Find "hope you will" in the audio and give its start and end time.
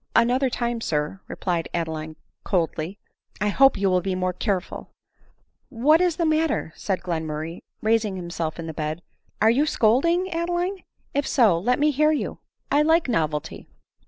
3.49-4.01